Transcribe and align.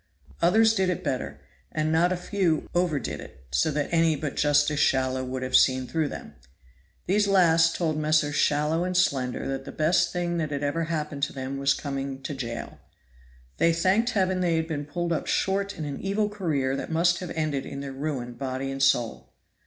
Others 0.41 0.73
did 0.73 0.89
it 0.89 1.03
better; 1.03 1.39
and 1.71 1.91
not 1.91 2.11
a 2.11 2.17
few 2.17 2.67
overdid 2.73 3.19
it, 3.19 3.45
so 3.51 3.69
that 3.69 3.87
any 3.93 4.15
but 4.15 4.35
Justice 4.35 4.79
Shallow 4.79 5.23
would 5.23 5.43
have 5.43 5.55
seen 5.55 5.85
through 5.85 6.07
them. 6.07 6.33
These 7.05 7.27
last 7.27 7.75
told 7.75 7.99
Messrs. 7.99 8.33
Shallow 8.33 8.83
and 8.83 8.97
Slender 8.97 9.47
that 9.49 9.63
the 9.65 9.71
best 9.71 10.11
thing 10.11 10.37
that 10.39 10.51
ever 10.51 10.85
happened 10.85 11.21
to 11.21 11.33
them 11.33 11.59
was 11.59 11.75
coming 11.75 12.23
to 12.23 12.33
Jail. 12.33 12.79
They 13.57 13.71
thanked 13.71 14.09
Heaven 14.09 14.39
they 14.39 14.55
had 14.55 14.67
been 14.67 14.85
pulled 14.85 15.13
up 15.13 15.27
short 15.27 15.77
in 15.77 15.85
an 15.85 16.01
evil 16.01 16.29
career 16.29 16.75
that 16.75 16.89
must 16.91 17.19
have 17.19 17.29
ended 17.35 17.67
in 17.67 17.81
their 17.81 17.91
ruin 17.93 18.33
body 18.33 18.71
and 18.71 18.81
soul. 18.81 19.31